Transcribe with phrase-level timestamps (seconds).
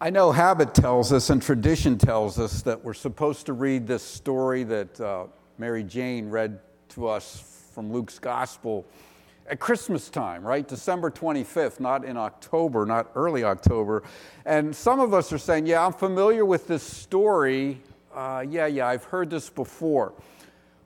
[0.00, 4.04] I know habit tells us and tradition tells us that we're supposed to read this
[4.04, 5.24] story that uh,
[5.58, 6.60] Mary Jane read
[6.90, 8.86] to us from Luke's gospel
[9.50, 10.68] at Christmas time, right?
[10.68, 14.04] December 25th, not in October, not early October.
[14.46, 17.82] And some of us are saying, yeah, I'm familiar with this story.
[18.14, 20.12] Uh, yeah, yeah, I've heard this before.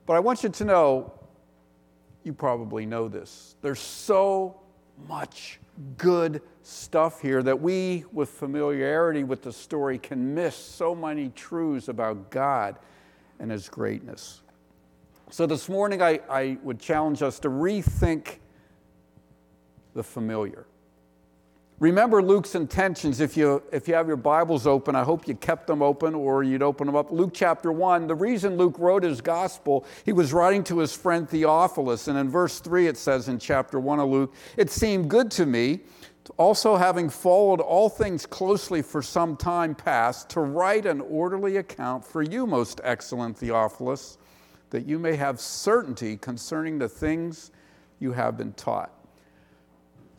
[0.06, 1.12] But I want you to know,
[2.24, 3.56] you probably know this.
[3.60, 4.58] There's so
[5.06, 5.58] much
[5.96, 11.88] good stuff here that we, with familiarity with the story, can miss so many truths
[11.88, 12.76] about God
[13.38, 14.42] and His greatness.
[15.30, 18.38] So this morning, I, I would challenge us to rethink
[19.94, 20.66] the familiar.
[21.82, 23.18] Remember Luke's intentions.
[23.18, 26.44] If you, if you have your Bibles open, I hope you kept them open or
[26.44, 27.10] you'd open them up.
[27.10, 31.28] Luke chapter 1, the reason Luke wrote his gospel, he was writing to his friend
[31.28, 32.06] Theophilus.
[32.06, 35.44] And in verse 3, it says in chapter 1 of Luke, It seemed good to
[35.44, 35.80] me,
[36.36, 42.04] also having followed all things closely for some time past, to write an orderly account
[42.04, 44.18] for you, most excellent Theophilus,
[44.70, 47.50] that you may have certainty concerning the things
[47.98, 49.01] you have been taught.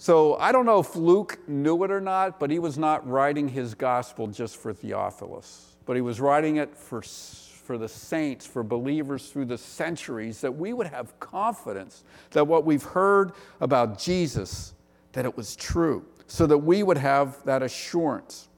[0.03, 3.47] So I don't know if Luke knew it or not, but he was not writing
[3.47, 8.63] his gospel just for Theophilus, but he was writing it for, for the saints, for
[8.63, 13.31] believers through the centuries, that we would have confidence that what we've heard
[13.61, 14.73] about Jesus,
[15.13, 18.49] that it was true, so that we would have that assurance.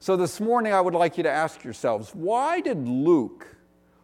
[0.00, 3.46] So this morning, I would like you to ask yourselves why did Luke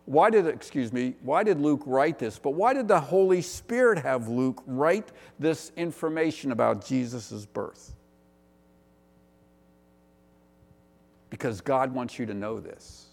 [0.07, 2.39] why did, excuse me, why did Luke write this?
[2.39, 7.93] But why did the Holy Spirit have Luke write this information about Jesus' birth?
[11.29, 13.07] Because God wants you to know this.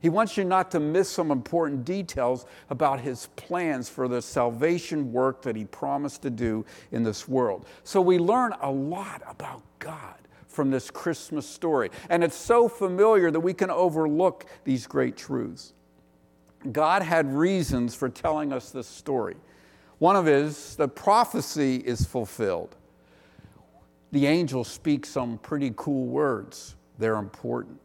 [0.00, 5.12] He wants you not to miss some important details about his plans for the salvation
[5.12, 7.66] work that he promised to do in this world.
[7.84, 10.16] So we learn a lot about God
[10.48, 11.90] from this Christmas story.
[12.10, 15.72] And it's so familiar that we can overlook these great truths.
[16.70, 19.36] God had reasons for telling us this story.
[19.98, 22.76] One of his, the prophecy is fulfilled.
[24.12, 26.76] The angels speak some pretty cool words.
[26.98, 27.80] They're important.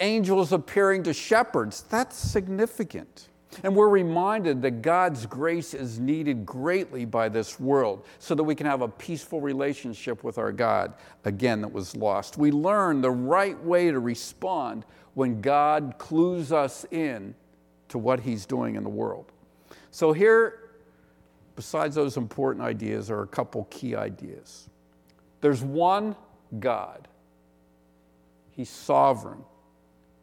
[0.00, 3.28] Angels appearing to shepherds, that's significant.
[3.62, 8.54] And we're reminded that God's grace is needed greatly by this world so that we
[8.54, 12.36] can have a peaceful relationship with our God, again, that was lost.
[12.36, 14.84] We learn the right way to respond
[15.14, 17.34] when God clues us in
[17.88, 19.32] to what he's doing in the world.
[19.90, 20.70] So, here,
[21.54, 24.68] besides those important ideas, are a couple key ideas.
[25.40, 26.16] There's one
[26.58, 27.08] God,
[28.50, 29.44] He's sovereign,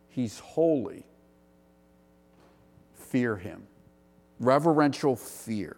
[0.09, 1.05] He's holy.
[2.95, 3.63] Fear Him.
[4.39, 5.77] Reverential fear.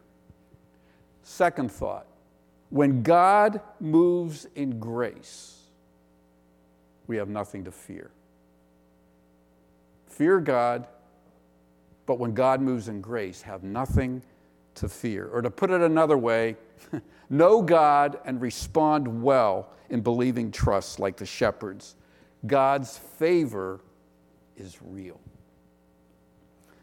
[1.23, 2.07] Second thought
[2.69, 5.59] when God moves in grace,
[7.07, 8.11] we have nothing to fear.
[10.07, 10.87] Fear God,
[12.05, 14.21] but when God moves in grace, have nothing
[14.75, 15.27] to fear.
[15.27, 16.57] Or to put it another way,
[17.29, 21.95] know God and respond well in believing trust like the shepherds.
[22.45, 23.81] God's favor
[24.55, 25.19] is real.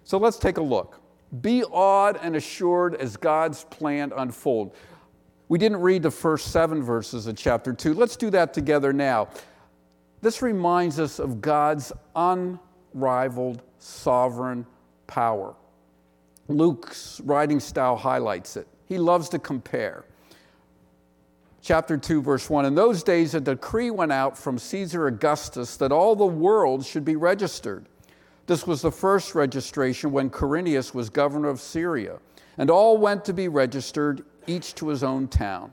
[0.05, 1.01] So let's take a look.
[1.41, 4.75] Be awed and assured as God's plan unfold.
[5.49, 7.95] We didn't read the first seven verses of chapter two.
[7.95, 9.29] Let's do that together now.
[10.21, 14.67] This reminds us of God's unrivaled sovereign
[15.07, 15.55] power.
[16.49, 18.67] Luke's writing style highlights it.
[18.87, 20.05] He loves to compare.
[21.63, 25.93] Chapter 2, verse 1 In those days, a decree went out from Caesar Augustus that
[25.93, 27.87] all the world should be registered.
[28.47, 32.19] This was the first registration when Quirinius was governor of Syria,
[32.59, 35.73] and all went to be registered, each to his own town.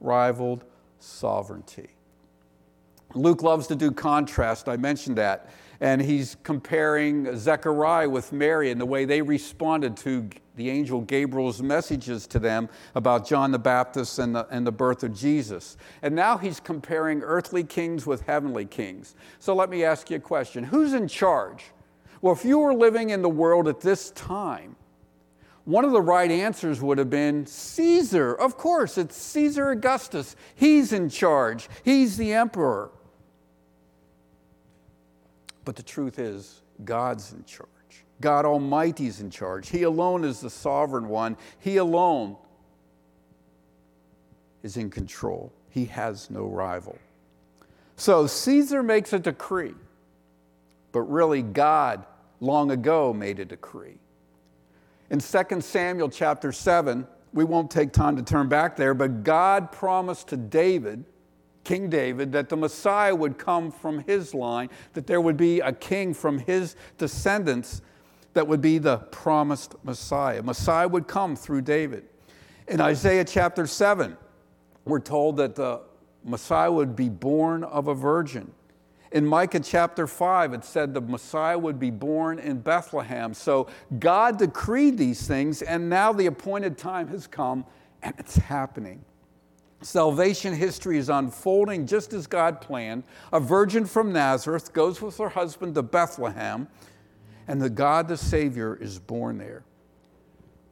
[0.00, 0.64] unrivaled
[0.98, 1.90] sovereignty.
[3.14, 5.50] Luke loves to do contrast, I mentioned that.
[5.82, 11.62] And he's comparing Zechariah with Mary and the way they responded to the angel Gabriel's
[11.62, 15.78] messages to them about John the Baptist and the, and the birth of Jesus.
[16.02, 19.14] And now he's comparing earthly kings with heavenly kings.
[19.38, 21.64] So let me ask you a question Who's in charge?
[22.20, 24.76] Well, if you were living in the world at this time,
[25.70, 28.34] one of the right answers would have been Caesar.
[28.34, 30.34] Of course, it's Caesar Augustus.
[30.54, 32.90] He's in charge, he's the emperor.
[35.64, 37.68] But the truth is, God's in charge.
[38.20, 39.68] God Almighty is in charge.
[39.68, 41.36] He alone is the sovereign one.
[41.58, 42.36] He alone
[44.62, 45.52] is in control.
[45.70, 46.98] He has no rival.
[47.96, 49.74] So Caesar makes a decree,
[50.92, 52.04] but really God
[52.40, 53.98] long ago made a decree.
[55.10, 59.72] In 2 Samuel chapter 7, we won't take time to turn back there, but God
[59.72, 61.04] promised to David,
[61.64, 65.72] King David, that the Messiah would come from his line, that there would be a
[65.72, 67.82] king from his descendants
[68.34, 70.42] that would be the promised Messiah.
[70.42, 72.04] Messiah would come through David.
[72.68, 74.16] In Isaiah chapter 7,
[74.84, 75.80] we're told that the
[76.24, 78.52] Messiah would be born of a virgin.
[79.12, 83.34] In Micah chapter 5, it said the Messiah would be born in Bethlehem.
[83.34, 83.66] So
[83.98, 87.64] God decreed these things, and now the appointed time has come,
[88.02, 89.04] and it's happening.
[89.82, 93.02] Salvation history is unfolding just as God planned.
[93.32, 96.68] A virgin from Nazareth goes with her husband to Bethlehem,
[97.48, 99.64] and the God the Savior is born there.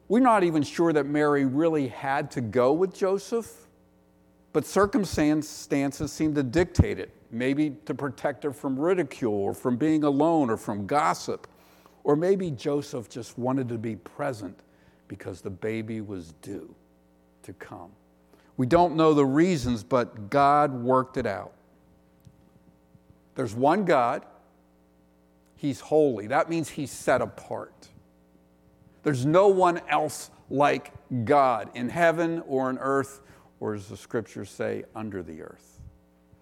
[0.07, 3.67] We're not even sure that Mary really had to go with Joseph,
[4.53, 10.03] but circumstances seem to dictate it maybe to protect her from ridicule or from being
[10.03, 11.47] alone or from gossip.
[12.03, 14.59] Or maybe Joseph just wanted to be present
[15.07, 16.73] because the baby was due
[17.43, 17.91] to come.
[18.57, 21.53] We don't know the reasons, but God worked it out.
[23.35, 24.25] There's one God,
[25.55, 26.27] He's holy.
[26.27, 27.87] That means He's set apart.
[29.03, 30.91] There's no one else like
[31.25, 33.21] God in heaven or on earth,
[33.59, 35.81] or as the scriptures say, under the earth.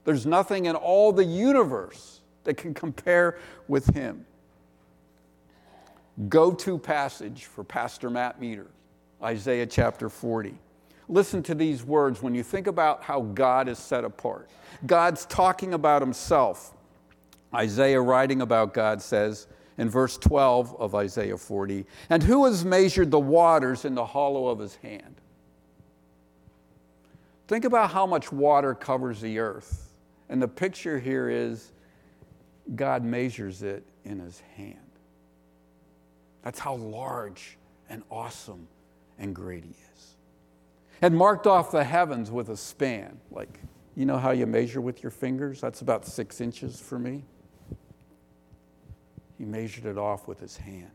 [0.03, 3.37] There's nothing in all the universe that can compare
[3.67, 4.25] with him.
[6.29, 8.67] Go to passage for Pastor Matt Meter,
[9.21, 10.55] Isaiah chapter 40.
[11.09, 14.49] Listen to these words when you think about how God is set apart.
[14.85, 16.73] God's talking about himself.
[17.53, 19.47] Isaiah, writing about God, says
[19.77, 24.47] in verse 12 of Isaiah 40, And who has measured the waters in the hollow
[24.47, 25.15] of his hand?
[27.47, 29.93] Think about how much water covers the earth.
[30.29, 31.71] And the picture here is
[32.75, 34.79] God measures it in his hand.
[36.43, 37.57] That's how large
[37.89, 38.67] and awesome
[39.17, 40.15] and great he is.
[41.01, 43.19] And marked off the heavens with a span.
[43.31, 43.59] Like,
[43.95, 45.61] you know how you measure with your fingers?
[45.61, 47.23] That's about six inches for me.
[49.37, 50.91] He measured it off with his hand.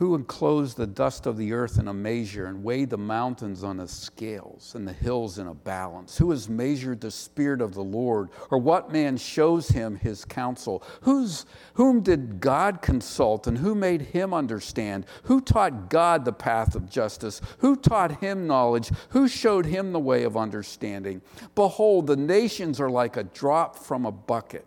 [0.00, 3.76] Who enclosed the dust of the earth in a measure and weighed the mountains on
[3.76, 6.16] the scales and the hills in a balance?
[6.16, 8.30] Who has measured the Spirit of the Lord?
[8.50, 10.82] Or what man shows him his counsel?
[11.02, 11.44] Who's,
[11.74, 15.04] whom did God consult and who made him understand?
[15.24, 17.42] Who taught God the path of justice?
[17.58, 18.90] Who taught him knowledge?
[19.10, 21.20] Who showed him the way of understanding?
[21.54, 24.64] Behold, the nations are like a drop from a bucket.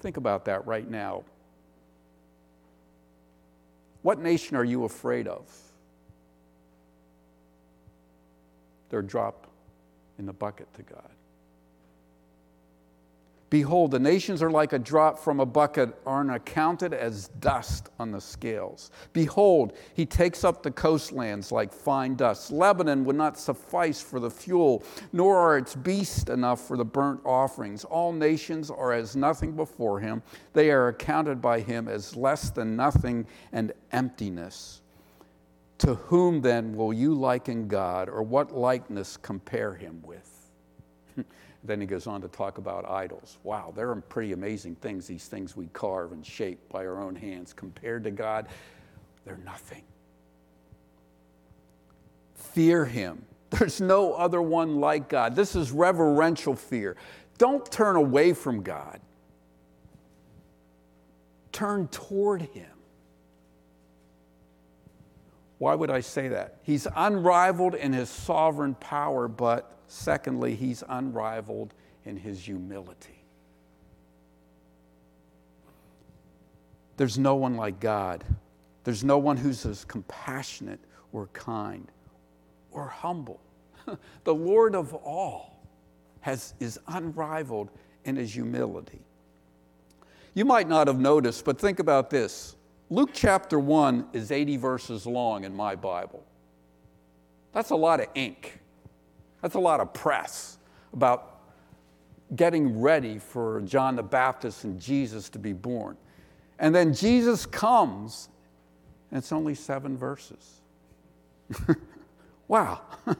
[0.00, 1.22] Think about that right now.
[4.06, 5.42] What nation are you afraid of?
[8.88, 9.48] They're a drop
[10.16, 11.10] in the bucket to God.
[13.48, 18.10] Behold, the nations are like a drop from a bucket, are accounted as dust on
[18.10, 18.90] the scales.
[19.12, 22.50] Behold, he takes up the coastlands like fine dust.
[22.50, 27.20] Lebanon would not suffice for the fuel, nor are its beasts enough for the burnt
[27.24, 27.84] offerings.
[27.84, 30.22] All nations are as nothing before him.
[30.52, 34.82] They are accounted by him as less than nothing and emptiness.
[35.78, 40.50] To whom then will you liken God, or what likeness compare him with?
[41.66, 43.38] Then he goes on to talk about idols.
[43.42, 47.52] Wow, they're pretty amazing things, these things we carve and shape by our own hands.
[47.52, 48.46] Compared to God,
[49.24, 49.82] they're nothing.
[52.34, 53.24] Fear him.
[53.50, 55.34] There's no other one like God.
[55.34, 56.96] This is reverential fear.
[57.38, 59.00] Don't turn away from God,
[61.52, 62.70] turn toward him.
[65.58, 66.58] Why would I say that?
[66.62, 71.74] He's unrivaled in his sovereign power, but Secondly, he's unrivaled
[72.04, 73.22] in his humility.
[76.96, 78.24] There's no one like God.
[78.84, 80.80] There's no one who's as compassionate
[81.12, 81.90] or kind
[82.70, 83.40] or humble.
[84.24, 85.60] the Lord of all
[86.20, 87.70] has, is unrivaled
[88.04, 89.00] in his humility.
[90.34, 92.56] You might not have noticed, but think about this.
[92.90, 96.22] Luke chapter 1 is 80 verses long in my Bible.
[97.52, 98.60] That's a lot of ink.
[99.46, 100.58] That's a lot of press
[100.92, 101.38] about
[102.34, 105.96] getting ready for John the Baptist and Jesus to be born.
[106.58, 108.28] And then Jesus comes,
[109.12, 110.62] and it's only seven verses.
[112.48, 112.80] wow.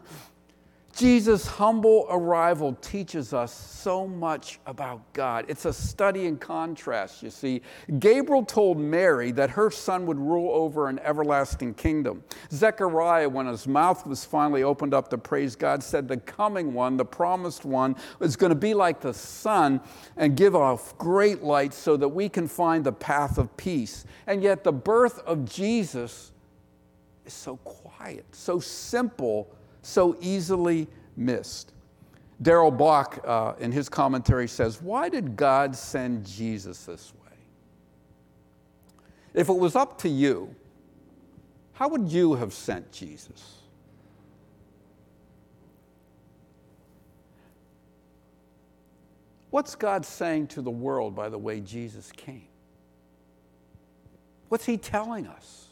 [0.96, 5.44] Jesus' humble arrival teaches us so much about God.
[5.46, 7.60] It's a study in contrast, you see.
[7.98, 12.24] Gabriel told Mary that her son would rule over an everlasting kingdom.
[12.50, 16.96] Zechariah, when his mouth was finally opened up to praise God, said the coming one,
[16.96, 19.82] the promised one, is going to be like the sun
[20.16, 24.06] and give off great light so that we can find the path of peace.
[24.26, 26.32] And yet, the birth of Jesus
[27.26, 29.54] is so quiet, so simple
[29.86, 31.72] so easily missed.
[32.42, 37.36] Darrell Bock, uh, in his commentary, says, Why did God send Jesus this way?
[39.32, 40.54] If it was up to you,
[41.72, 43.58] how would you have sent Jesus?
[49.50, 52.48] What's God saying to the world by the way Jesus came?
[54.48, 55.65] What's He telling us?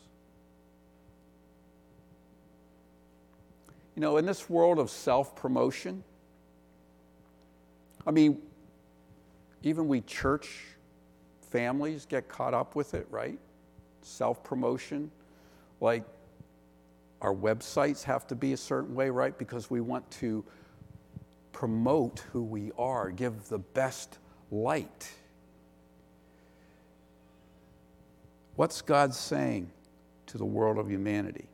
[3.95, 6.03] You know, in this world of self promotion,
[8.07, 8.41] I mean,
[9.63, 10.61] even we church
[11.51, 13.39] families get caught up with it, right?
[14.03, 15.11] Self promotion.
[15.81, 16.05] Like
[17.21, 19.37] our websites have to be a certain way, right?
[19.39, 20.45] Because we want to
[21.53, 24.19] promote who we are, give the best
[24.51, 25.11] light.
[28.57, 29.71] What's God saying
[30.27, 31.49] to the world of humanity?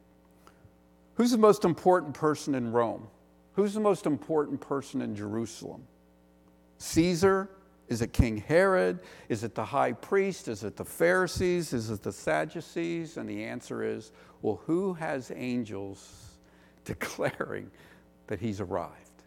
[1.21, 3.07] Who's the most important person in Rome?
[3.53, 5.87] Who's the most important person in Jerusalem?
[6.79, 7.51] Caesar?
[7.89, 9.01] Is it King Herod?
[9.29, 10.49] Is it the high priest?
[10.49, 11.75] Is it the Pharisees?
[11.75, 13.19] Is it the Sadducees?
[13.19, 16.39] And the answer is well, who has angels
[16.87, 17.71] declaring
[18.27, 19.23] that he's arrived?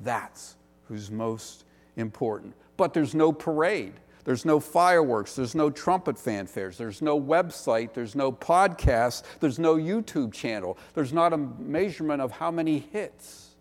[0.00, 0.56] That's
[0.88, 1.64] who's most
[1.96, 2.54] important.
[2.78, 4.00] But there's no parade.
[4.26, 9.76] There's no fireworks, there's no trumpet fanfares, there's no website, there's no podcast, there's no
[9.76, 13.54] YouTube channel, there's not a measurement of how many hits.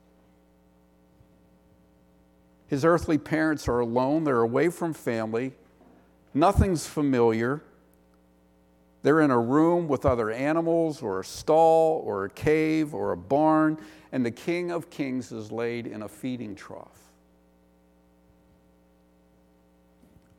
[2.66, 5.54] His earthly parents are alone, they're away from family,
[6.34, 7.62] nothing's familiar.
[9.04, 13.18] They're in a room with other animals, or a stall, or a cave, or a
[13.18, 13.78] barn,
[14.12, 17.12] and the King of Kings is laid in a feeding trough.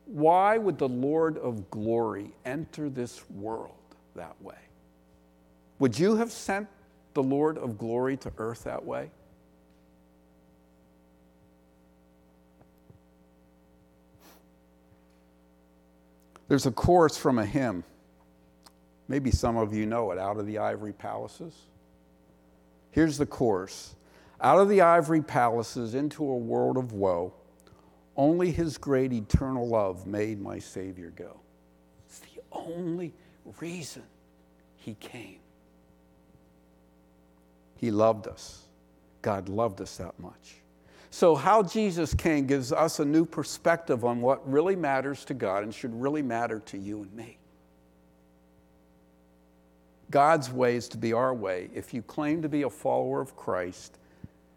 [0.07, 3.75] Why would the Lord of glory enter this world
[4.15, 4.55] that way?
[5.79, 6.67] Would you have sent
[7.13, 9.11] the Lord of glory to earth that way?
[16.47, 17.83] There's a chorus from a hymn.
[19.09, 21.53] Maybe some of you know it, Out of the Ivory Palaces.
[22.91, 23.95] Here's the chorus
[24.39, 27.33] Out of the ivory palaces into a world of woe
[28.17, 31.39] only his great eternal love made my Savior go.
[32.07, 33.13] It's the only
[33.59, 34.03] reason
[34.77, 35.39] he came.
[37.77, 38.63] He loved us.
[39.21, 40.55] God loved us that much.
[41.09, 45.63] So, how Jesus came gives us a new perspective on what really matters to God
[45.63, 47.37] and should really matter to you and me.
[50.09, 51.69] God's way is to be our way.
[51.73, 53.97] If you claim to be a follower of Christ,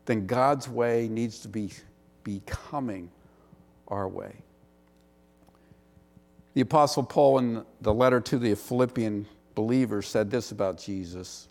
[0.07, 1.71] then God's way needs to be
[2.25, 3.11] becoming
[3.91, 4.37] our way.
[6.55, 11.49] The Apostle Paul, in the letter to the Philippian believers, said this about Jesus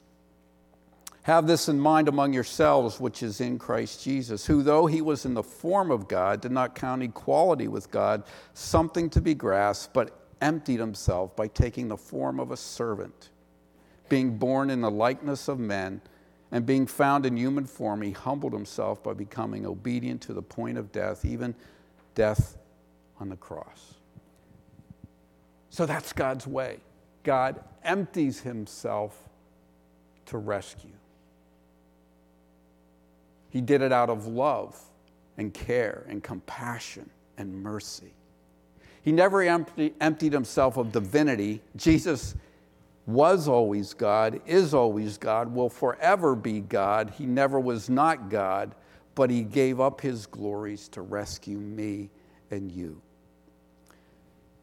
[1.24, 5.26] Have this in mind among yourselves, which is in Christ Jesus, who, though he was
[5.26, 9.94] in the form of God, did not count equality with God something to be grasped,
[9.94, 13.30] but emptied himself by taking the form of a servant.
[14.10, 16.02] Being born in the likeness of men,
[16.52, 20.78] and being found in human form, he humbled himself by becoming obedient to the point
[20.78, 21.54] of death, even
[22.20, 22.58] death
[23.22, 23.94] on the cross.
[25.70, 26.80] So that's God's way.
[27.24, 29.18] God empties himself
[30.26, 30.92] to rescue.
[33.52, 34.78] He did it out of love
[35.38, 38.12] and care and compassion and mercy.
[39.02, 41.62] He never empty, emptied himself of divinity.
[41.78, 42.36] Jesus
[43.08, 47.14] was always God, is always God, will forever be God.
[47.18, 48.76] He never was not God
[49.20, 52.10] but he gave up his glories to rescue me
[52.52, 53.02] and you.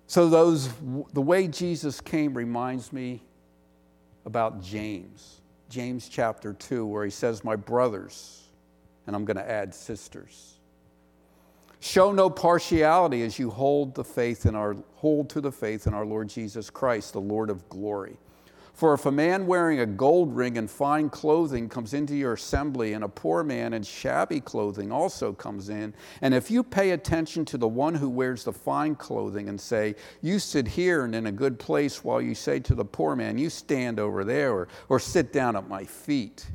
[0.07, 0.71] So those
[1.13, 3.21] the way Jesus came reminds me
[4.25, 5.43] about James.
[5.69, 8.45] James chapter 2 where he says my brothers
[9.07, 10.55] and I'm going to add sisters.
[11.81, 15.93] Show no partiality as you hold the faith in our hold to the faith in
[15.93, 18.17] our Lord Jesus Christ, the Lord of glory.
[18.77, 22.93] For if a man wearing a gold ring and fine clothing comes into your assembly,
[22.93, 27.47] and a poor man in shabby clothing also comes in, and if you pay attention
[27.47, 31.25] to the one who wears the fine clothing and say, You sit here and in
[31.25, 34.69] a good place, while you say to the poor man, You stand over there, or,
[34.91, 36.47] or sit down at my feet,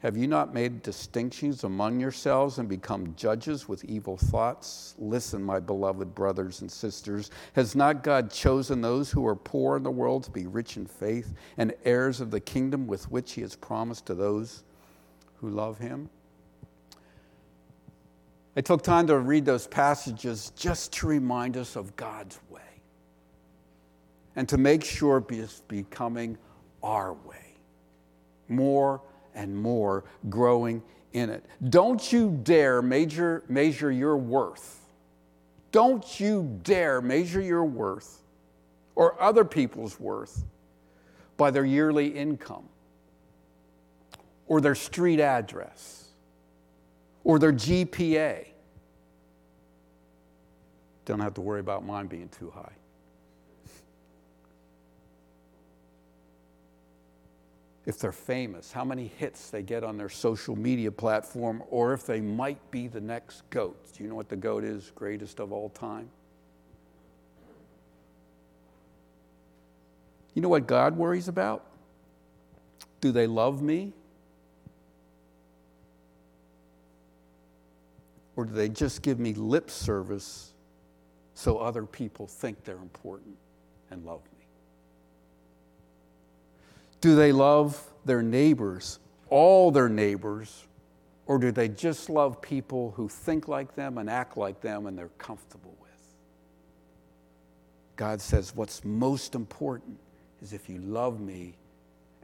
[0.00, 4.94] Have you not made distinctions among yourselves and become judges with evil thoughts?
[4.98, 7.30] Listen, my beloved brothers and sisters.
[7.54, 10.84] Has not God chosen those who are poor in the world to be rich in
[10.84, 14.64] faith and heirs of the kingdom with which he has promised to those
[15.36, 16.10] who love him?
[18.54, 22.60] I took time to read those passages just to remind us of God's way
[24.34, 26.36] and to make sure it's becoming
[26.82, 27.54] our way
[28.48, 29.00] more
[29.36, 31.44] and more growing in it.
[31.70, 34.80] Don't you dare measure, measure your worth.
[35.70, 38.22] Don't you dare measure your worth
[38.96, 40.44] or other people's worth
[41.36, 42.68] by their yearly income
[44.48, 46.08] or their street address
[47.24, 48.46] or their GPA.
[51.04, 52.72] Don't have to worry about mine being too high.
[57.86, 62.04] If they're famous, how many hits they get on their social media platform, or if
[62.04, 63.76] they might be the next GOAT.
[63.96, 64.90] Do you know what the GOAT is?
[64.96, 66.10] Greatest of all time?
[70.34, 71.64] You know what God worries about?
[73.00, 73.92] Do they love me?
[78.34, 80.52] Or do they just give me lip service
[81.34, 83.36] so other people think they're important
[83.90, 84.35] and love me?
[87.06, 88.98] Do they love their neighbors,
[89.30, 90.66] all their neighbors,
[91.26, 94.98] or do they just love people who think like them and act like them and
[94.98, 96.16] they're comfortable with?
[97.94, 100.00] God says, What's most important
[100.42, 101.54] is if you love me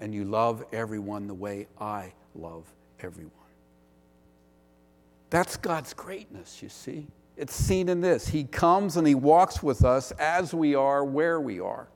[0.01, 2.65] and you love everyone the way I love
[2.99, 3.31] everyone.
[5.31, 7.07] That's God's greatness, you see.
[7.37, 8.27] It's seen in this.
[8.27, 11.87] He comes and He walks with us as we are, where we are.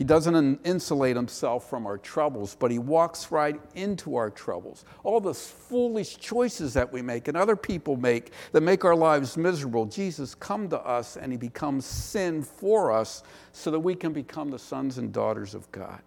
[0.00, 4.86] He doesn't insulate himself from our troubles, but he walks right into our troubles.
[5.04, 9.36] All the foolish choices that we make and other people make that make our lives
[9.36, 14.14] miserable, Jesus come to us and he becomes sin for us so that we can
[14.14, 16.00] become the sons and daughters of God.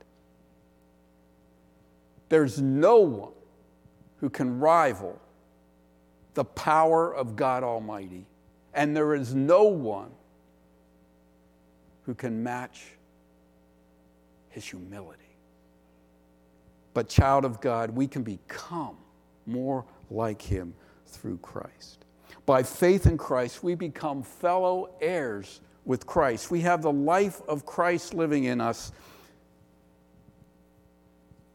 [2.30, 3.34] There's no one
[4.22, 5.22] who can rival
[6.34, 8.26] the power of God Almighty,
[8.74, 10.10] and there is no one
[12.08, 12.86] who can match
[14.54, 15.20] his humility.
[16.94, 18.98] But, child of God, we can become
[19.48, 20.76] more like him
[21.08, 22.06] through Christ.
[22.46, 26.52] By faith in Christ, we become fellow heirs with Christ.
[26.52, 28.92] We have the life of Christ living in us.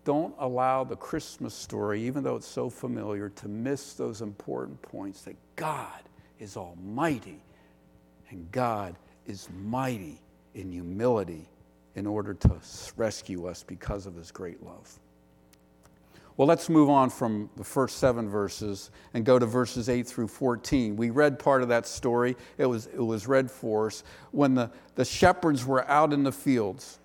[0.04, 5.22] Don't allow the Christmas story, even though it's so familiar, to miss those important points
[5.22, 6.02] that God
[6.40, 7.42] is almighty
[8.30, 10.20] and God is mighty
[10.54, 11.48] in humility
[11.94, 12.56] in order to
[12.96, 14.98] rescue us because of his great love.
[16.38, 20.28] Well, let's move on from the first seven verses and go to verses 8 through
[20.28, 20.94] 14.
[20.96, 22.36] We read part of that story.
[22.58, 26.30] It was, it was read for us when the, the shepherds were out in the
[26.30, 27.00] fields.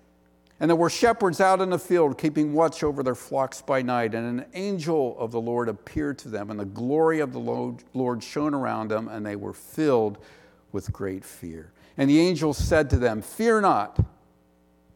[0.60, 4.14] And there were shepherds out in the field keeping watch over their flocks by night.
[4.14, 7.40] And an angel of the Lord appeared to them, and the glory of the
[7.92, 10.18] Lord shone around them, and they were filled
[10.70, 11.72] with great fear.
[11.96, 13.98] And the angel said to them, Fear not.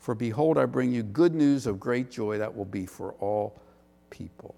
[0.09, 3.61] For behold, I bring you good news of great joy that will be for all
[4.09, 4.55] people.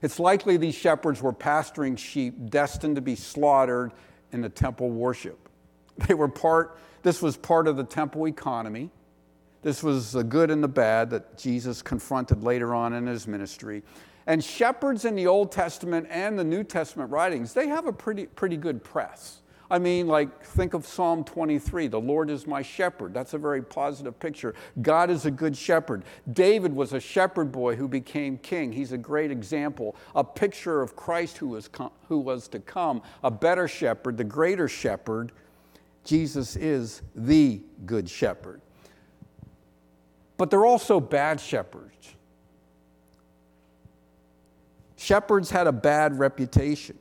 [0.00, 3.90] It's likely these shepherds were pasturing sheep destined to be slaughtered
[4.30, 5.48] in the temple worship.
[6.06, 8.90] They were part, this was part of the temple economy.
[9.62, 13.82] This was the good and the bad that Jesus confronted later on in his ministry.
[14.28, 18.26] And shepherds in the Old Testament and the New Testament writings, they have a pretty,
[18.26, 19.41] pretty good press.
[19.72, 23.14] I mean, like, think of Psalm 23 the Lord is my shepherd.
[23.14, 24.54] That's a very positive picture.
[24.82, 26.04] God is a good shepherd.
[26.30, 28.70] David was a shepherd boy who became king.
[28.70, 29.96] He's a great example.
[30.14, 34.24] A picture of Christ who was, com- who was to come, a better shepherd, the
[34.24, 35.32] greater shepherd.
[36.04, 38.60] Jesus is the good shepherd.
[40.36, 42.14] But they're also bad shepherds.
[44.96, 46.98] Shepherds had a bad reputation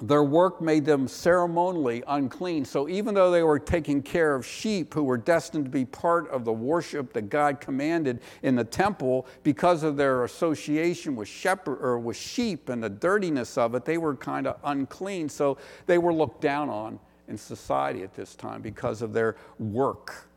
[0.00, 2.66] their work made them ceremonially unclean.
[2.66, 6.28] So even though they were taking care of sheep who were destined to be part
[6.28, 11.78] of the worship that God commanded in the temple, because of their association with shepherd
[11.80, 15.30] or with sheep and the dirtiness of it, they were kind of unclean.
[15.30, 15.56] So
[15.86, 20.28] they were looked down on in society at this time because of their work.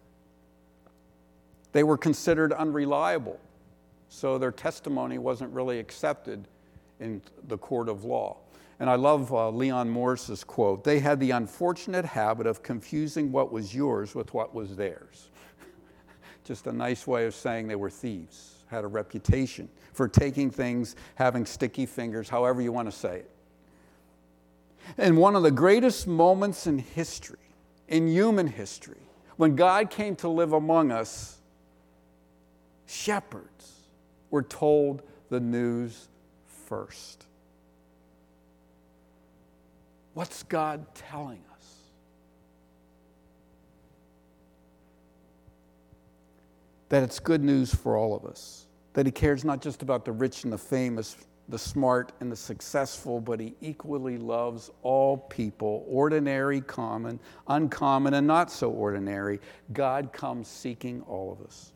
[1.73, 3.39] They were considered unreliable.
[4.07, 6.47] So their testimony wasn't really accepted
[7.01, 8.37] in the court of law.
[8.79, 13.51] And I love uh, Leon Morris's quote they had the unfortunate habit of confusing what
[13.51, 15.29] was yours with what was theirs.
[16.45, 20.95] Just a nice way of saying they were thieves, had a reputation for taking things,
[21.15, 23.31] having sticky fingers, however you want to say it.
[24.97, 27.37] And one of the greatest moments in history,
[27.89, 29.01] in human history,
[29.35, 31.37] when God came to live among us,
[32.87, 33.73] shepherds
[34.31, 36.07] were told the news
[36.45, 37.25] first.
[40.19, 41.75] What's God telling us?
[46.89, 48.67] That it's good news for all of us.
[48.95, 51.15] That He cares not just about the rich and the famous,
[51.47, 58.27] the smart and the successful, but He equally loves all people, ordinary, common, uncommon, and
[58.27, 59.39] not so ordinary.
[59.71, 61.71] God comes seeking all of us.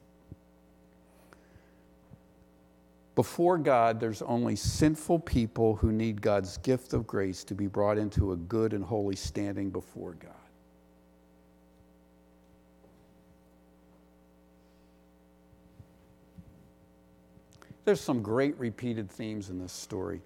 [3.16, 7.98] Before God, there's only sinful people who need God's gift of grace to be brought
[7.98, 10.32] into a good and holy standing before God.
[17.86, 20.22] There's some great repeated themes in this story.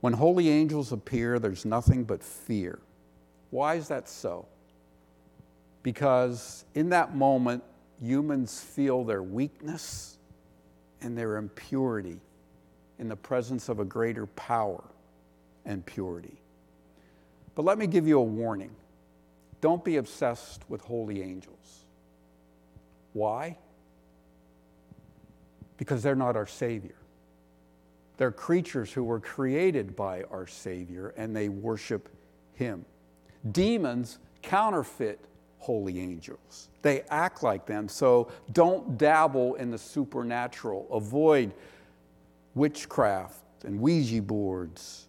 [0.00, 2.80] When holy angels appear, there's nothing but fear.
[3.50, 4.46] Why is that so?
[5.84, 7.62] Because in that moment,
[8.00, 10.18] humans feel their weakness
[11.02, 12.20] and their impurity
[12.98, 14.82] in the presence of a greater power
[15.64, 16.40] and purity.
[17.54, 18.70] But let me give you a warning
[19.60, 21.84] don't be obsessed with holy angels.
[23.12, 23.58] Why?
[25.76, 26.96] Because they're not our Savior.
[28.16, 32.08] They're creatures who were created by our Savior and they worship
[32.54, 32.84] Him.
[33.50, 35.20] Demons counterfeit
[35.62, 36.68] holy angels.
[36.82, 40.88] They act like them, so don't dabble in the supernatural.
[40.92, 41.54] Avoid
[42.54, 45.06] witchcraft and Ouija boards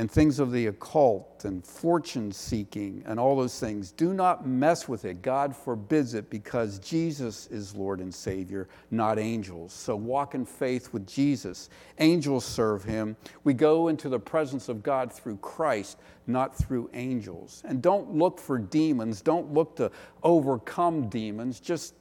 [0.00, 3.92] and things of the occult and fortune seeking and all those things.
[3.92, 5.20] Do not mess with it.
[5.20, 9.74] God forbids it because Jesus is Lord and Savior, not angels.
[9.74, 11.68] So walk in faith with Jesus.
[11.98, 13.14] Angels serve him.
[13.44, 17.60] We go into the presence of God through Christ, not through angels.
[17.66, 19.20] And don't look for demons.
[19.20, 21.60] Don't look to overcome demons.
[21.60, 21.92] Just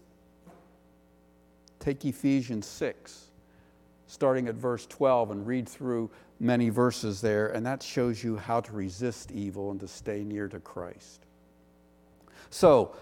[1.81, 3.25] take Ephesians 6
[4.09, 6.09] starting at verse 12 and read through
[6.39, 10.47] many verses there, and that shows you how to resist evil and to stay near
[10.47, 11.25] to Christ.
[12.49, 12.95] So,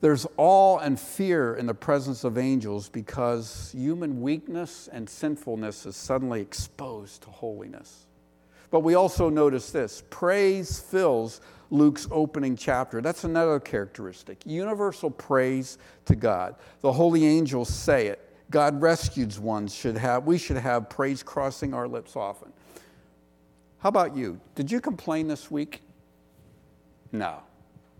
[0.00, 5.96] there's awe and fear in the presence of angels because human weakness and sinfulness is
[5.96, 8.06] suddenly exposed to holiness.
[8.70, 13.00] But we also notice this praise fills Luke's opening chapter.
[13.00, 16.54] That's another characteristic universal praise to God.
[16.80, 18.24] The holy angels say it.
[18.50, 22.52] God rescued ones should have, we should have praise crossing our lips often.
[23.78, 24.40] How about you?
[24.54, 25.82] Did you complain this week?
[27.12, 27.42] No,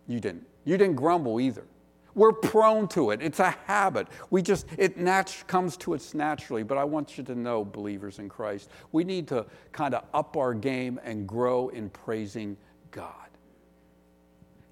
[0.07, 0.47] you didn't.
[0.65, 1.65] You didn't grumble either.
[2.15, 3.23] We're prone to it.
[3.23, 4.09] It's a habit.
[4.31, 4.97] We just, it
[5.47, 6.65] comes to us naturally.
[6.65, 10.37] But I want you to know, believers in Christ, we need to kind of up
[10.37, 12.57] our game and grow in praising
[12.91, 13.13] God.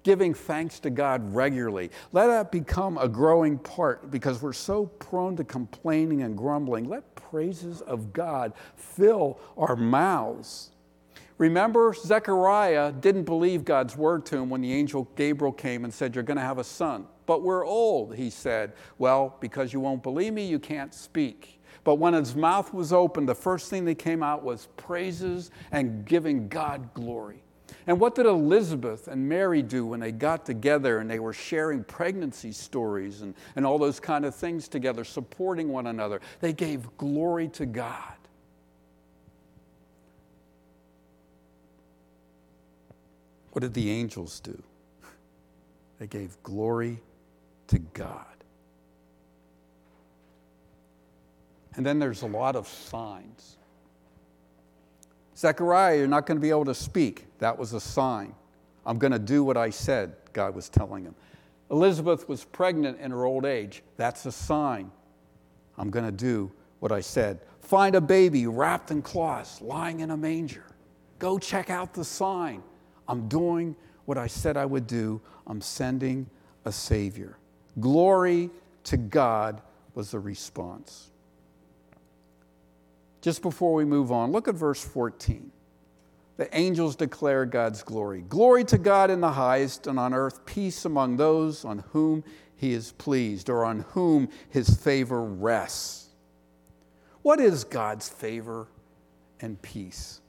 [0.03, 1.89] Giving thanks to God regularly.
[2.11, 6.89] Let that become a growing part because we're so prone to complaining and grumbling.
[6.89, 10.71] Let praises of God fill our mouths.
[11.37, 16.15] Remember, Zechariah didn't believe God's word to him when the angel Gabriel came and said,
[16.15, 17.05] You're going to have a son.
[17.27, 18.73] But we're old, he said.
[18.97, 21.61] Well, because you won't believe me, you can't speak.
[21.83, 26.05] But when his mouth was open, the first thing that came out was praises and
[26.05, 27.43] giving God glory.
[27.85, 31.83] And what did Elizabeth and Mary do when they got together and they were sharing
[31.83, 36.19] pregnancy stories and, and all those kind of things together, supporting one another?
[36.41, 38.16] They gave glory to God.
[43.57, 44.61] What did the angels do?
[45.97, 47.01] They gave glory
[47.69, 48.43] to God.
[51.75, 53.57] And then there's a lot of signs.
[55.35, 57.25] Zechariah, you're not going to be able to speak.
[57.39, 58.35] That was a sign.
[58.85, 61.15] I'm going to do what I said, God was telling him.
[61.71, 63.81] Elizabeth was pregnant in her old age.
[63.95, 64.91] That's a sign.
[65.79, 67.39] I'm going to do what I said.
[67.61, 70.65] Find a baby wrapped in cloths, lying in a manger.
[71.17, 72.61] Go check out the sign.
[73.07, 75.21] I'm doing what I said I would do.
[75.45, 76.29] I'm sending
[76.65, 77.37] a Savior.
[77.79, 78.49] Glory
[78.85, 79.61] to God
[79.93, 81.09] was the response.
[83.21, 85.51] Just before we move on, look at verse 14.
[86.37, 88.21] The angels declare God's glory.
[88.21, 92.23] Glory to God in the highest, and on earth peace among those on whom
[92.55, 96.09] he is pleased or on whom his favor rests.
[97.23, 98.67] What is God's favor
[99.41, 100.21] and peace?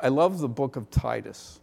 [0.00, 1.60] I love the book of Titus.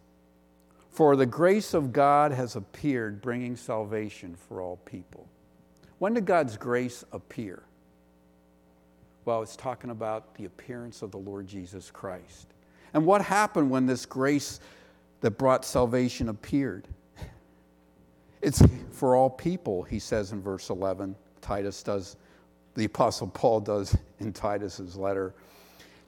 [0.90, 5.26] For the grace of God has appeared, bringing salvation for all people.
[5.98, 7.62] When did God's grace appear?
[9.24, 12.48] Well, it's talking about the appearance of the Lord Jesus Christ.
[12.92, 14.60] And what happened when this grace
[15.20, 16.86] that brought salvation appeared?
[18.42, 21.16] It's for all people, he says in verse 11.
[21.40, 22.16] Titus does,
[22.74, 25.34] the Apostle Paul does in Titus's letter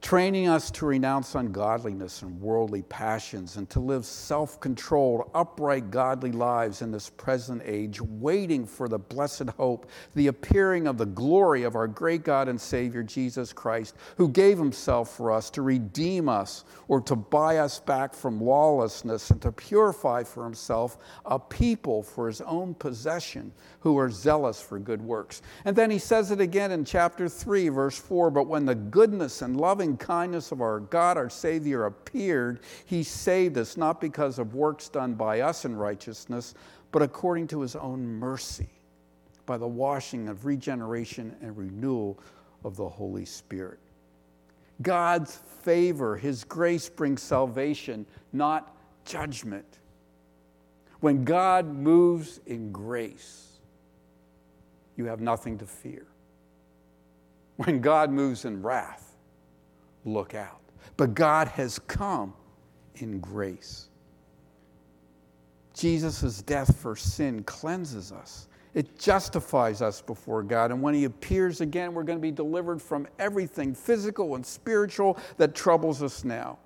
[0.03, 6.33] training us to renounce ungodliness and worldly passions and to live self controlled, upright, godly
[6.33, 11.63] lives in this present age, waiting for the blessed hope, the appearing of the glory
[11.63, 16.29] of our great God and Savior Jesus Christ, who gave himself for us to redeem
[16.29, 22.03] us or to buy us back from lawlessness and to purify for himself a people
[22.03, 25.43] for his own possession who are zealous for good works.
[25.65, 29.43] And then he says it again in chapter 3, verse 4 But when the goodness
[29.43, 34.55] and loving kindness of our God, our Savior, appeared, He saved us, not because of
[34.55, 36.55] works done by us in righteousness,
[36.93, 38.69] but according to His own mercy,
[39.45, 42.19] by the washing of regeneration and renewal
[42.65, 43.79] of the Holy Spirit.
[44.83, 49.79] God's favor, His grace brings salvation, not judgment.
[51.01, 53.59] When God moves in grace,
[54.97, 56.07] you have nothing to fear.
[57.57, 59.06] When God moves in wrath,
[60.07, 60.61] look out.
[60.97, 62.33] But God has come
[62.97, 63.89] in grace.
[65.75, 68.49] Jesus' death for sin cleanses us.
[68.73, 70.71] It justifies us before God.
[70.71, 75.19] And when He appears again, we're going to be delivered from everything physical and spiritual
[75.39, 76.59] that troubles us now.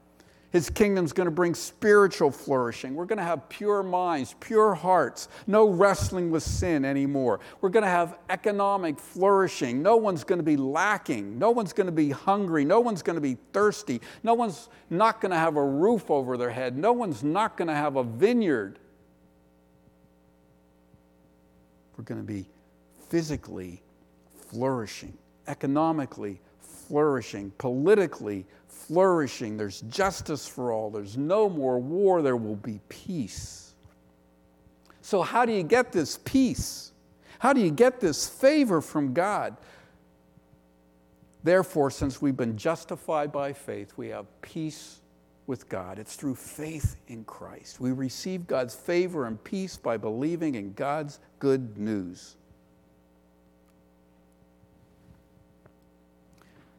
[0.50, 2.94] His kingdom's going to bring spiritual flourishing.
[2.94, 7.38] We're going to have pure minds, pure hearts, no wrestling with sin anymore.
[7.60, 9.80] We're going to have economic flourishing.
[9.80, 11.38] No one's going to be lacking.
[11.38, 12.64] No one's going to be hungry.
[12.64, 14.00] No one's going to be thirsty.
[14.24, 16.76] No one's not going to have a roof over their head.
[16.76, 18.80] No one's not going to have a vineyard.
[21.96, 22.48] We're going to be
[23.08, 23.82] physically
[24.48, 28.46] flourishing, economically flourishing, politically
[28.90, 29.56] flourishing.
[29.56, 30.90] There's justice for all.
[30.90, 32.22] There's no more war.
[32.22, 33.72] There will be peace.
[35.00, 36.90] So, how do you get this peace?
[37.38, 39.56] How do you get this favor from God?
[41.44, 44.98] Therefore, since we've been justified by faith, we have peace
[45.46, 46.00] with God.
[46.00, 47.78] It's through faith in Christ.
[47.78, 52.34] We receive God's favor and peace by believing in God's good news.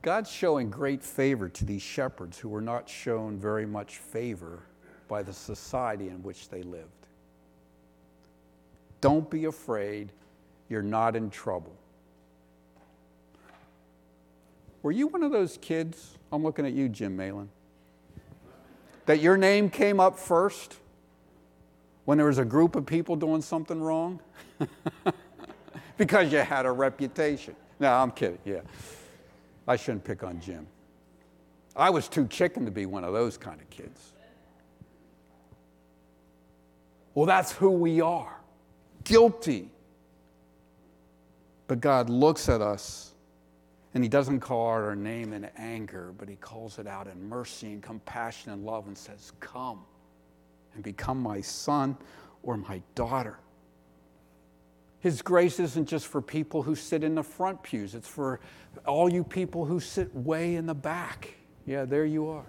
[0.02, 4.64] God's showing great favor to these shepherds who were not shown very much favor
[5.08, 6.88] by the society in which they lived.
[9.00, 10.12] Don't be afraid,
[10.70, 11.76] you're not in trouble.
[14.82, 16.18] Were you one of those kids?
[16.32, 17.50] I'm looking at you, Jim Malin.
[19.06, 20.78] That your name came up first
[22.06, 24.20] when there was a group of people doing something wrong?
[25.98, 27.56] because you had a reputation.
[27.80, 28.62] No, I'm kidding, yeah.
[29.72, 30.68] I shouldn't pick on Jim.
[31.78, 34.12] I was too chicken to be one of those kind of kids.
[37.14, 38.38] Well, that's who we are
[39.06, 39.70] guilty.
[41.68, 43.14] But God looks at us
[43.94, 47.30] and He doesn't call out our name in anger, but He calls it out in
[47.30, 49.86] mercy and compassion and love and says, Come
[50.74, 51.96] and become my son
[52.44, 53.38] or my daughter.
[55.02, 58.40] His grace isn't just for people who sit in the front pews, it's for
[58.86, 61.34] all you people who sit way in the back.
[61.66, 62.46] Yeah, there you are.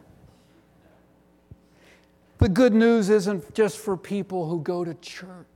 [2.39, 5.47] The good news isn't just for people who go to church.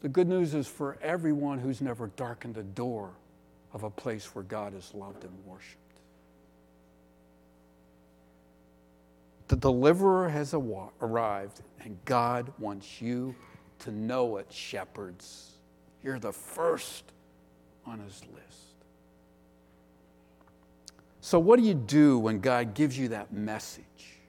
[0.00, 3.10] The good news is for everyone who's never darkened the door
[3.74, 5.76] of a place where God is loved and worshiped.
[9.50, 13.34] The deliverer has arrived, and God wants you
[13.80, 15.54] to know it, shepherds.
[16.04, 17.02] You're the first
[17.84, 18.76] on his list.
[21.20, 24.20] So, what do you do when God gives you that message?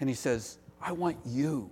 [0.00, 1.70] And he says, I want you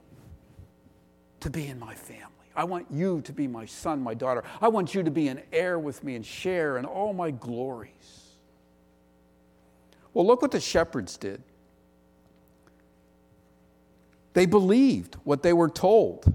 [1.40, 2.27] to be in my family.
[2.55, 4.44] I want you to be my son, my daughter.
[4.61, 8.35] I want you to be an heir with me and share in all my glories.
[10.12, 11.42] Well, look what the shepherds did.
[14.32, 16.32] They believed what they were told.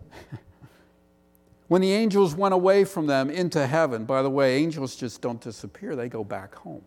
[1.67, 5.41] when the angels went away from them into heaven, by the way, angels just don't
[5.41, 6.83] disappear, they go back home.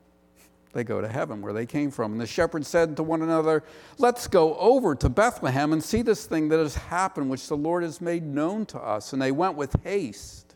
[0.72, 2.12] They go to heaven where they came from.
[2.12, 3.64] And the shepherds said to one another,
[3.96, 7.82] Let's go over to Bethlehem and see this thing that has happened, which the Lord
[7.82, 9.12] has made known to us.
[9.12, 10.54] And they went with haste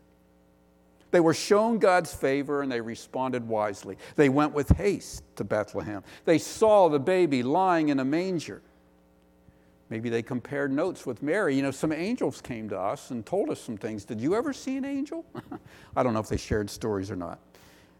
[1.13, 3.97] They were shown God's favor and they responded wisely.
[4.17, 6.05] They went with haste to Bethlehem.
[6.25, 8.63] They saw the baby lying in a manger.
[9.93, 11.55] Maybe they compared notes with Mary.
[11.55, 14.07] You know, some angels came to us and told us some things.
[14.07, 15.27] Did you ever see an angel?
[15.97, 17.39] I don't know if they shared stories or not.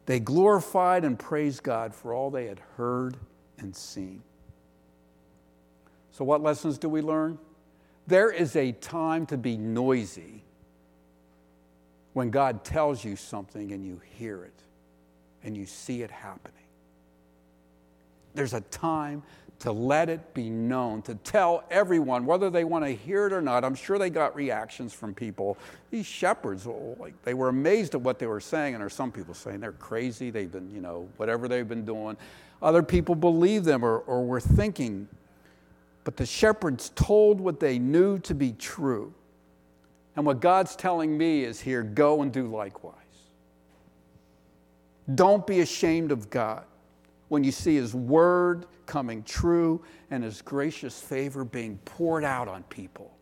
[0.07, 3.19] They glorified and praised God for all they had heard
[3.59, 4.23] and seen.
[6.13, 7.39] So, what lessons do we learn?
[8.07, 10.45] There is a time to be noisy
[12.15, 14.63] when God tells you something and you hear it
[15.45, 16.57] and you see it happening.
[18.33, 19.25] There's a time
[19.63, 23.41] to let it be known, to tell everyone, whether they want to hear it or
[23.41, 23.65] not.
[23.65, 25.57] I'm sure they got reactions from people.
[25.93, 28.91] These shepherds, oh, like, they were amazed at what they were saying, and there are
[28.91, 30.31] some people saying they're crazy.
[30.31, 32.17] They've been, you know, whatever they've been doing.
[32.61, 35.07] Other people believe them or, or were thinking.
[36.03, 39.15] But the shepherds told what they knew to be true.
[40.17, 42.97] And what God's telling me is here go and do likewise.
[45.15, 46.65] Don't be ashamed of God
[47.33, 52.63] when you see His word coming true and His gracious favor being poured out on
[52.65, 53.17] people.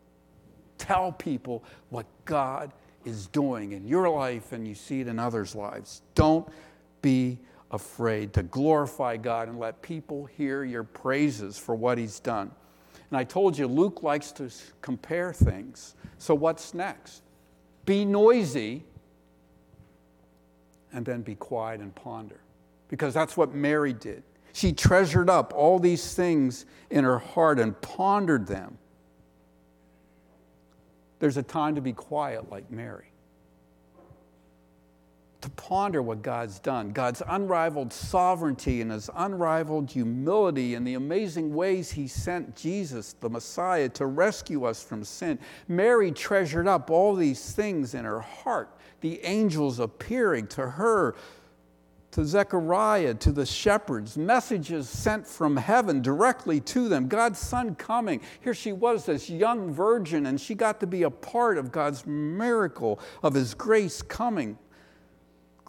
[0.77, 2.73] Tell people what God
[3.05, 6.01] is doing in your life and you see it in others' lives.
[6.13, 6.45] Don't
[7.01, 7.39] be
[7.71, 12.51] afraid to glorify God and let people hear your praises for what He's done.
[13.11, 14.49] And I told you, Luke likes to
[14.81, 15.95] compare things.
[16.17, 17.23] So, what's next?
[17.85, 18.83] Be noisy
[20.91, 22.41] and then be quiet and ponder.
[22.91, 24.21] Because that's what Mary did.
[24.53, 28.77] She treasured up all these things in her heart and pondered them.
[31.17, 33.11] There's a time to be quiet, like Mary
[35.41, 41.53] to ponder what God's done, God's unrivaled sovereignty and his unrivaled humility and the amazing
[41.53, 45.39] ways he sent Jesus, the Messiah, to rescue us from sin.
[45.67, 48.69] Mary treasured up all these things in her heart,
[49.01, 51.15] the angels appearing to her,
[52.11, 58.21] to Zechariah, to the shepherds, messages sent from heaven directly to them, God's son coming.
[58.41, 62.05] Here she was, this young virgin, and she got to be a part of God's
[62.05, 64.57] miracle of his grace coming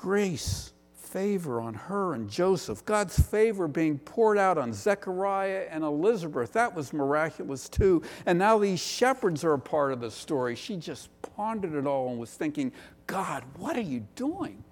[0.03, 6.53] grace, favor on her and Joseph, God's favor being poured out on Zechariah and Elizabeth.
[6.55, 8.03] That was miraculous too.
[8.27, 10.57] And now these shepherds are a part of the story.
[10.57, 12.73] She just pondered it all and was thinking,
[13.07, 14.65] God, what are you doing?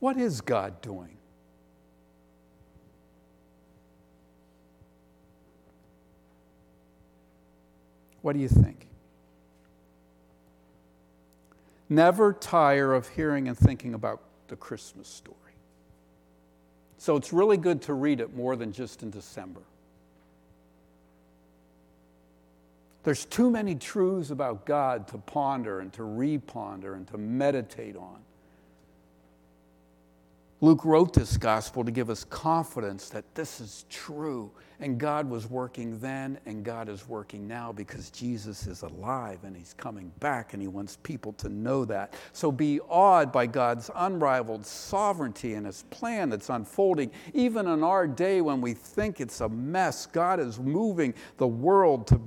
[0.00, 1.16] What is God doing?
[8.22, 8.90] What do you think?
[11.90, 15.36] never tire of hearing and thinking about the Christmas story.
[16.96, 19.60] So it's really good to read it more than just in December.
[23.02, 28.18] There's too many truths about God to ponder and to reponder and to meditate on.
[30.62, 34.50] Luke wrote this gospel to give us confidence that this is true.
[34.78, 39.56] And God was working then, and God is working now because Jesus is alive and
[39.56, 42.14] He's coming back, and He wants people to know that.
[42.32, 47.10] So be awed by God's unrivaled sovereignty and His plan that's unfolding.
[47.32, 52.06] Even in our day when we think it's a mess, God is moving the world
[52.08, 52.20] to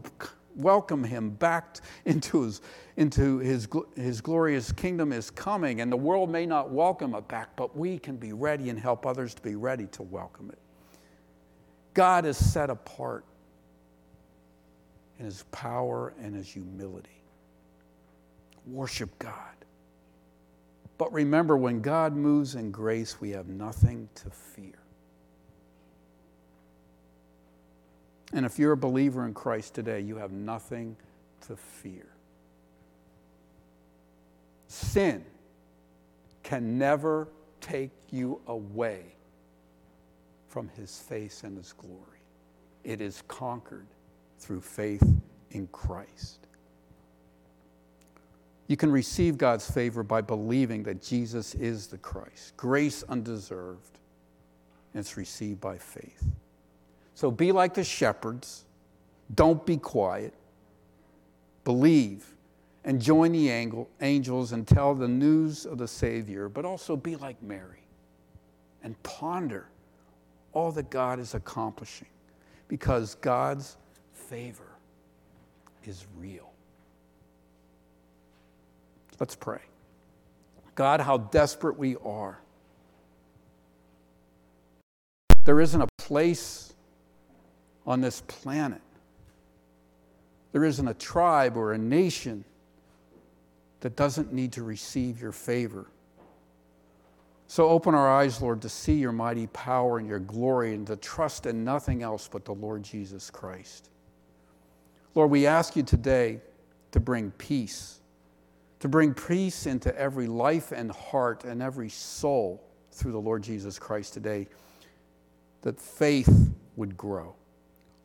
[0.55, 2.61] welcome Him back into His
[2.95, 7.55] into his, his glorious kingdom is coming, and the world may not welcome it back,
[7.55, 10.59] but we can be ready and help others to be ready to welcome it.
[11.93, 13.25] God is set apart
[15.17, 17.09] in his power and his humility.
[18.67, 19.37] Worship God.
[20.97, 24.82] But remember, when God moves in grace, we have nothing to fear.
[28.33, 30.97] And if you're a believer in Christ today, you have nothing
[31.47, 32.07] to fear.
[34.67, 35.23] Sin
[36.41, 37.27] can never
[37.61, 39.03] take you away
[40.47, 41.99] from his face and his glory.
[42.83, 43.87] It is conquered
[44.39, 45.03] through faith
[45.51, 46.39] in Christ.
[48.67, 53.99] You can receive God's favor by believing that Jesus is the Christ, grace undeserved,
[54.93, 56.23] and it's received by faith.
[57.15, 58.65] So be like the shepherds,
[59.33, 60.33] don't be quiet,
[61.63, 62.33] believe
[62.85, 63.49] and join the
[64.01, 67.83] angels and tell the news of the Savior, but also be like Mary
[68.83, 69.67] and ponder
[70.51, 72.07] all that God is accomplishing
[72.67, 73.77] because God's
[74.13, 74.67] favor
[75.85, 76.51] is real.
[79.19, 79.61] Let's pray.
[80.75, 82.39] God, how desperate we are.
[85.45, 86.72] There isn't a place
[87.85, 88.81] on this planet,
[90.51, 92.45] there isn't a tribe or a nation
[93.81, 95.87] that doesn't need to receive your favor.
[97.47, 100.95] So open our eyes, Lord, to see your mighty power and your glory and to
[100.95, 103.89] trust in nothing else but the Lord Jesus Christ.
[105.13, 106.39] Lord, we ask you today
[106.91, 107.99] to bring peace,
[108.79, 113.77] to bring peace into every life and heart and every soul through the Lord Jesus
[113.77, 114.47] Christ today,
[115.61, 117.35] that faith would grow.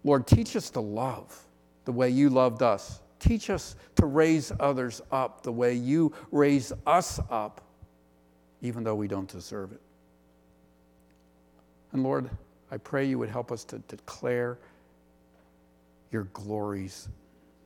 [0.05, 1.45] Lord, teach us to love
[1.85, 3.01] the way you loved us.
[3.19, 7.61] Teach us to raise others up the way you raise us up,
[8.63, 9.81] even though we don't deserve it.
[11.93, 12.31] And Lord,
[12.71, 14.59] I pray you would help us to declare
[16.13, 17.09] your glories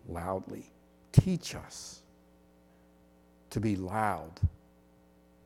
[0.09, 0.71] loudly.
[1.13, 2.03] Teach us
[3.51, 4.41] to be loud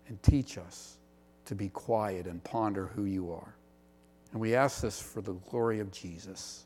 [0.09, 0.99] and teach us
[1.47, 3.55] to be quiet and ponder who you are.
[4.33, 6.66] And we ask this for the glory of Jesus.